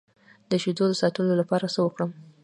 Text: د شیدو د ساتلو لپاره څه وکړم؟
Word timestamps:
د 0.49 0.51
شیدو 0.63 0.85
د 0.89 0.93
ساتلو 1.01 1.33
لپاره 1.41 1.65
څه 1.73 1.79
وکړم؟ 1.83 2.11